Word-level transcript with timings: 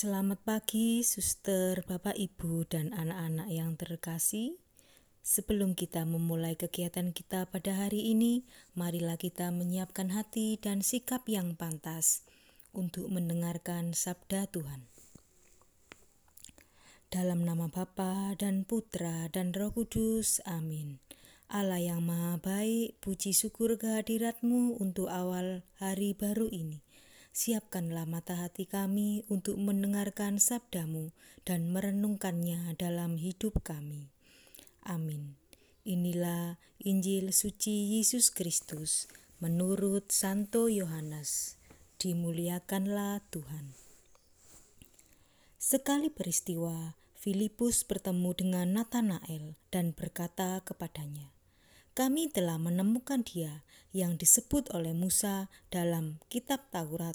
Selamat 0.00 0.40
pagi, 0.48 1.04
suster, 1.04 1.84
bapak, 1.84 2.16
ibu, 2.16 2.64
dan 2.64 2.96
anak-anak 2.96 3.52
yang 3.52 3.76
terkasih. 3.76 4.56
Sebelum 5.20 5.76
kita 5.76 6.08
memulai 6.08 6.56
kegiatan 6.56 7.12
kita 7.12 7.44
pada 7.52 7.84
hari 7.84 8.08
ini, 8.08 8.48
marilah 8.72 9.20
kita 9.20 9.52
menyiapkan 9.52 10.08
hati 10.16 10.56
dan 10.56 10.80
sikap 10.80 11.28
yang 11.28 11.52
pantas 11.52 12.24
untuk 12.72 13.12
mendengarkan 13.12 13.92
sabda 13.92 14.48
Tuhan. 14.48 14.88
Dalam 17.12 17.44
nama 17.44 17.68
Bapa 17.68 18.32
dan 18.40 18.64
Putra 18.64 19.28
dan 19.28 19.52
Roh 19.52 19.76
Kudus, 19.76 20.40
amin. 20.48 20.96
Allah 21.52 21.76
yang 21.76 22.00
maha 22.00 22.40
baik, 22.40 22.96
puji 23.04 23.36
syukur 23.36 23.76
kehadiratmu 23.76 24.80
untuk 24.80 25.12
awal 25.12 25.60
hari 25.76 26.16
baru 26.16 26.48
ini. 26.48 26.80
Siapkanlah 27.30 28.10
mata 28.10 28.34
hati 28.34 28.66
kami 28.66 29.22
untuk 29.30 29.54
mendengarkan 29.54 30.42
sabdamu 30.42 31.14
dan 31.46 31.70
merenungkannya 31.70 32.74
dalam 32.74 33.22
hidup 33.22 33.62
kami. 33.62 34.10
Amin. 34.82 35.38
Inilah 35.86 36.58
Injil 36.82 37.30
suci 37.30 37.96
Yesus 37.96 38.34
Kristus 38.34 39.06
menurut 39.38 40.10
Santo 40.10 40.66
Yohanes. 40.66 41.56
Dimuliakanlah 42.02 43.22
Tuhan. 43.30 43.78
Sekali 45.60 46.10
peristiwa, 46.10 46.96
Filipus 47.20 47.84
bertemu 47.84 48.32
dengan 48.32 48.66
Nathanael 48.72 49.54
dan 49.68 49.92
berkata 49.92 50.64
kepadanya, 50.64 51.28
kami 52.00 52.32
telah 52.32 52.56
menemukan 52.56 53.20
dia 53.20 53.60
yang 53.92 54.16
disebut 54.16 54.72
oleh 54.72 54.96
Musa 54.96 55.52
dalam 55.68 56.16
kitab 56.32 56.64
Taurat 56.72 57.12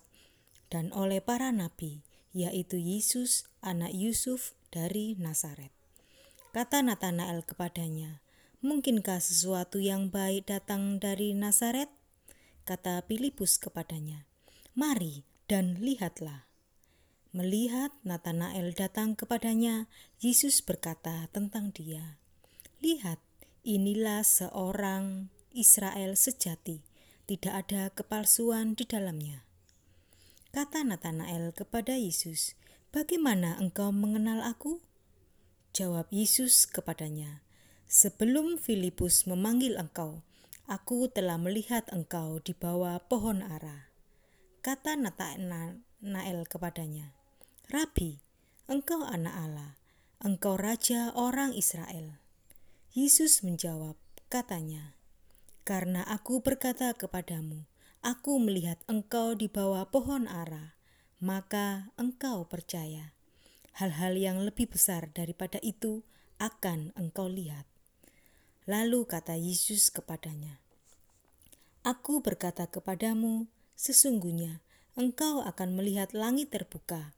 dan 0.70 0.94
oleh 0.94 1.26
para 1.26 1.50
nabi, 1.50 2.06
yaitu 2.38 2.78
Yesus 2.78 3.50
anak 3.66 3.98
Yusuf 3.98 4.54
dari 4.70 5.18
Nazaret. 5.18 5.74
Kata 6.54 6.86
Nathanael 6.86 7.42
kepadanya, 7.42 8.22
Mungkinkah 8.62 9.18
sesuatu 9.18 9.82
yang 9.82 10.14
baik 10.14 10.54
datang 10.54 11.02
dari 11.02 11.34
Nazaret? 11.34 11.90
Kata 12.70 13.02
Filipus 13.10 13.58
kepadanya, 13.58 14.30
Mari 14.78 15.26
dan 15.50 15.82
lihatlah. 15.82 16.46
Melihat 17.34 17.90
Nathanael 18.06 18.70
datang 18.78 19.18
kepadanya, 19.18 19.90
Yesus 20.22 20.62
berkata 20.62 21.26
tentang 21.34 21.74
dia, 21.74 22.22
Lihat, 22.86 23.18
Inilah 23.66 24.22
seorang 24.22 25.34
Israel 25.50 26.14
sejati, 26.14 26.86
tidak 27.26 27.66
ada 27.66 27.90
kepalsuan 27.90 28.78
di 28.78 28.86
dalamnya. 28.86 29.42
Kata 30.54 30.86
Nathanael 30.86 31.50
kepada 31.50 31.98
Yesus, 31.98 32.54
"Bagaimana 32.94 33.58
engkau 33.58 33.90
mengenal 33.90 34.46
aku?" 34.46 34.86
Jawab 35.74 36.14
Yesus 36.14 36.70
kepadanya, 36.70 37.42
"Sebelum 37.90 38.62
Filipus 38.62 39.26
memanggil 39.26 39.82
engkau, 39.82 40.22
aku 40.70 41.10
telah 41.10 41.42
melihat 41.42 41.90
engkau 41.90 42.38
di 42.38 42.54
bawah 42.54 43.02
pohon 43.02 43.42
ara." 43.42 43.90
Kata 44.62 44.94
Nathanael 44.94 46.46
kepadanya, 46.46 47.18
"Rabi, 47.74 48.22
engkau 48.70 49.02
anak 49.02 49.34
Allah, 49.34 49.72
engkau 50.22 50.54
raja 50.54 51.10
orang 51.18 51.58
Israel." 51.58 52.22
Yesus 52.96 53.44
menjawab, 53.44 54.00
katanya, 54.32 54.96
"Karena 55.68 56.08
aku 56.08 56.40
berkata 56.40 56.96
kepadamu, 56.96 57.68
aku 58.00 58.40
melihat 58.40 58.80
engkau 58.88 59.36
di 59.36 59.52
bawah 59.52 59.84
pohon 59.92 60.32
ara, 60.32 60.80
maka 61.20 61.92
engkau 62.00 62.48
percaya. 62.48 63.12
Hal-hal 63.76 64.16
yang 64.16 64.40
lebih 64.48 64.72
besar 64.72 65.12
daripada 65.12 65.60
itu 65.60 66.08
akan 66.40 66.96
engkau 66.96 67.28
lihat." 67.28 67.68
Lalu 68.64 69.04
kata 69.04 69.36
Yesus 69.36 69.92
kepadanya, 69.92 70.64
"Aku 71.84 72.24
berkata 72.24 72.72
kepadamu, 72.72 73.52
sesungguhnya 73.76 74.64
engkau 74.96 75.44
akan 75.44 75.76
melihat 75.76 76.16
langit 76.16 76.56
terbuka 76.56 77.12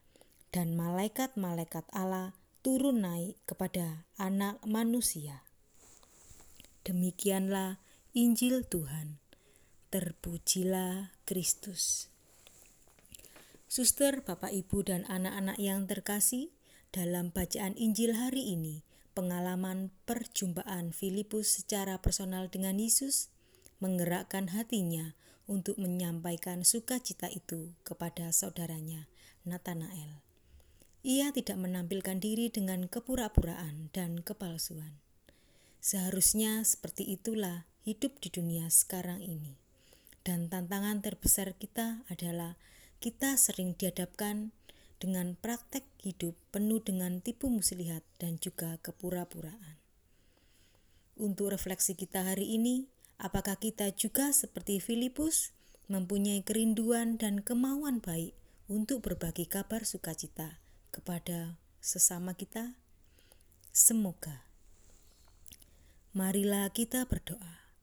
dan 0.49 0.73
malaikat-malaikat 0.73 1.85
Allah 1.93 2.33
turun 2.65 3.05
naik 3.05 3.37
kepada 3.45 4.09
Anak 4.17 4.57
Manusia." 4.65 5.46
Demikianlah 6.87 7.83
Injil 8.15 8.63
Tuhan. 8.63 9.19
Terpujilah 9.91 11.11
Kristus. 11.27 12.07
Suster, 13.67 14.23
Bapak, 14.23 14.55
Ibu, 14.55 14.87
dan 14.87 15.03
anak-anak 15.11 15.59
yang 15.59 15.83
terkasih, 15.83 16.47
dalam 16.95 17.35
bacaan 17.35 17.75
Injil 17.75 18.15
hari 18.15 18.55
ini, 18.55 18.87
pengalaman 19.11 19.91
perjumpaan 20.07 20.95
Filipus 20.95 21.59
secara 21.59 21.99
personal 21.99 22.47
dengan 22.47 22.79
Yesus 22.79 23.35
menggerakkan 23.83 24.55
hatinya 24.55 25.11
untuk 25.43 25.75
menyampaikan 25.75 26.63
sukacita 26.63 27.27
itu 27.27 27.75
kepada 27.83 28.31
saudaranya, 28.31 29.11
Nathanael. 29.43 30.23
Ia 31.03 31.35
tidak 31.35 31.59
menampilkan 31.59 32.23
diri 32.23 32.47
dengan 32.47 32.87
kepura-puraan 32.87 33.91
dan 33.91 34.23
kepalsuan. 34.23 35.03
Seharusnya 35.87 36.67
seperti 36.67 37.15
itulah 37.15 37.63
hidup 37.87 38.19
di 38.19 38.27
dunia 38.27 38.67
sekarang 38.67 39.23
ini. 39.23 39.55
Dan 40.19 40.51
tantangan 40.51 40.99
terbesar 40.99 41.55
kita 41.55 42.03
adalah 42.11 42.59
kita 42.99 43.39
sering 43.39 43.71
dihadapkan 43.79 44.51
dengan 44.99 45.39
praktek 45.39 45.87
hidup 46.03 46.35
penuh 46.51 46.83
dengan 46.83 47.23
tipu 47.23 47.47
muslihat 47.47 48.03
dan 48.19 48.35
juga 48.35 48.75
kepura-puraan. 48.83 49.79
Untuk 51.15 51.55
refleksi 51.55 51.95
kita 51.95 52.35
hari 52.35 52.59
ini, 52.59 52.91
apakah 53.15 53.55
kita 53.55 53.87
juga 53.95 54.35
seperti 54.35 54.83
Filipus 54.83 55.55
mempunyai 55.87 56.43
kerinduan 56.43 57.15
dan 57.15 57.39
kemauan 57.39 58.03
baik 58.03 58.35
untuk 58.67 59.07
berbagi 59.07 59.47
kabar 59.47 59.87
sukacita 59.87 60.59
kepada 60.91 61.55
sesama 61.79 62.35
kita? 62.35 62.75
Semoga 63.71 64.46
Marilah 66.17 66.73
kita 66.73 67.05
berdoa. 67.05 67.77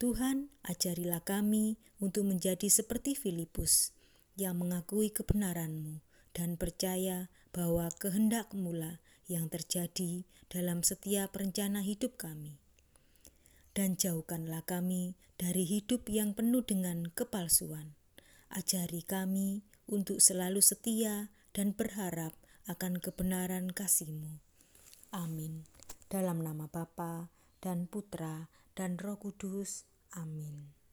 Tuhan, 0.00 0.48
ajarilah 0.64 1.20
kami 1.20 1.76
untuk 2.00 2.24
menjadi 2.24 2.64
seperti 2.72 3.12
Filipus 3.12 3.92
yang 4.40 4.56
mengakui 4.56 5.12
kebenaran-Mu 5.12 6.00
dan 6.32 6.56
percaya 6.56 7.28
bahwa 7.52 7.92
kehendak-Mu 8.00 8.72
lah 8.72 9.04
yang 9.28 9.52
terjadi 9.52 10.24
dalam 10.48 10.80
setiap 10.80 11.36
rencana 11.36 11.84
hidup 11.84 12.16
kami. 12.16 12.56
Dan 13.76 14.00
jauhkanlah 14.00 14.64
kami 14.64 15.20
dari 15.36 15.68
hidup 15.68 16.08
yang 16.08 16.32
penuh 16.32 16.64
dengan 16.64 17.12
kepalsuan. 17.12 18.00
Ajari 18.48 19.04
kami 19.04 19.60
untuk 19.92 20.24
selalu 20.24 20.64
setia 20.64 21.28
dan 21.52 21.76
berharap 21.76 22.32
akan 22.64 22.96
kebenaran 22.96 23.76
kasih-Mu. 23.76 24.40
Amin. 25.12 25.68
Dalam 26.08 26.40
nama 26.40 26.64
Bapa 26.64 27.43
dan 27.64 27.88
Putra 27.88 28.52
dan 28.76 29.00
Roh 29.00 29.16
Kudus. 29.16 29.88
Amin. 30.12 30.83